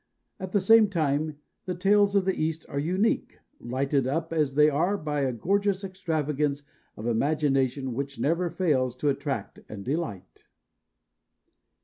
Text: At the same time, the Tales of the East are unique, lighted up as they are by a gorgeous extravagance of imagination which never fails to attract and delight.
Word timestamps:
At 0.39 0.51
the 0.51 0.59
same 0.59 0.89
time, 0.89 1.37
the 1.67 1.75
Tales 1.75 2.15
of 2.15 2.25
the 2.25 2.33
East 2.33 2.65
are 2.67 2.79
unique, 2.79 3.37
lighted 3.59 4.07
up 4.07 4.33
as 4.33 4.55
they 4.55 4.67
are 4.67 4.97
by 4.97 5.19
a 5.21 5.31
gorgeous 5.31 5.83
extravagance 5.83 6.63
of 6.97 7.05
imagination 7.05 7.93
which 7.93 8.17
never 8.19 8.49
fails 8.49 8.95
to 8.95 9.09
attract 9.09 9.59
and 9.69 9.85
delight. 9.85 10.47